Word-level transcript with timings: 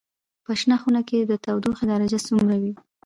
په 0.45 0.51
شنه 0.59 0.75
خونه 0.81 1.01
کې 1.09 1.17
د 1.21 1.31
تودوخې 1.43 1.85
درجه 1.91 2.19
څومره 2.27 2.55
وي؟ 2.61 2.73